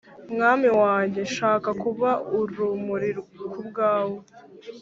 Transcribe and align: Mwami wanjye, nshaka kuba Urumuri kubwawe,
Mwami 0.33 0.69
wanjye, 0.81 1.19
nshaka 1.29 1.69
kuba 1.83 2.09
Urumuri 2.37 3.09
kubwawe, 3.51 4.19